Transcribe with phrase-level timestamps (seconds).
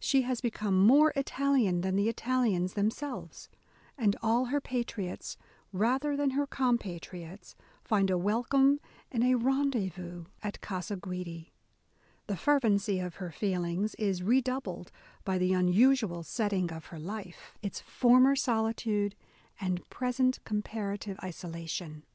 [0.00, 3.50] She has become more Italian than the Italians themselves,"
[3.98, 5.36] and all her patriots—
[5.90, 7.56] rather than her compatriots—
[7.90, 11.52] find a welcome and a rendezvous at Casa Guidi.
[12.26, 14.90] The fervency of her feelings is redoubled
[15.24, 19.12] by the unusual setting of her life— its former solitude, A DAY WITH E.
[19.12, 19.58] B.
[19.58, 22.06] BROWNING and present comparative isolation.